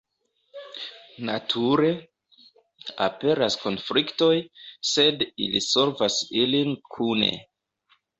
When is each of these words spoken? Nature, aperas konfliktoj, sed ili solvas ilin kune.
Nature, 1.27 1.89
aperas 3.07 3.57
konfliktoj, 3.65 4.31
sed 4.93 5.21
ili 5.49 5.61
solvas 5.67 6.17
ilin 6.45 6.73
kune. 6.97 7.29